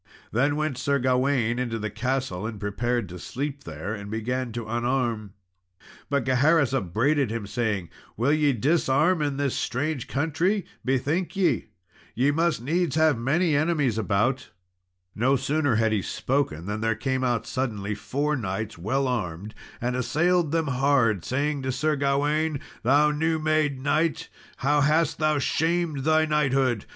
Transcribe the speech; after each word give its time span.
Then 0.31 0.55
went 0.55 0.79
Sir 0.79 0.97
Gawain 0.97 1.59
into 1.59 1.77
the 1.77 1.91
castle, 1.91 2.47
and 2.47 2.59
prepared 2.59 3.07
to 3.09 3.19
sleep 3.19 3.65
there 3.65 3.93
and 3.93 4.09
began 4.09 4.51
to 4.53 4.65
unarm; 4.67 5.33
but 6.09 6.25
Gaheris 6.25 6.73
upbraided 6.73 7.29
him, 7.29 7.45
saying, 7.45 7.87
"Will 8.17 8.33
ye 8.33 8.51
disarm 8.51 9.21
in 9.21 9.37
this 9.37 9.55
strange 9.55 10.07
country? 10.07 10.65
bethink 10.83 11.35
ye, 11.35 11.67
ye 12.15 12.31
must 12.31 12.63
needs 12.63 12.95
have 12.95 13.15
many 13.15 13.55
enemies 13.55 13.99
about." 13.99 14.49
No 15.13 15.35
sooner 15.35 15.75
had 15.75 15.91
he 15.91 16.01
spoken 16.01 16.65
than 16.65 16.81
there 16.81 16.95
came 16.95 17.23
out 17.23 17.45
suddenly 17.45 17.93
four 17.93 18.35
knights, 18.35 18.79
well 18.79 19.07
armed, 19.07 19.53
and 19.79 19.95
assailed 19.95 20.51
them 20.51 20.65
hard, 20.69 21.23
saying 21.23 21.61
to 21.61 21.71
Sir 21.71 21.95
Gawain, 21.95 22.59
"Thou 22.81 23.11
new 23.11 23.37
made 23.37 23.79
knight, 23.79 24.29
how 24.57 24.81
hast 24.81 25.19
thou 25.19 25.37
shamed 25.37 25.99
thy 26.05 26.25
knighthood! 26.25 26.87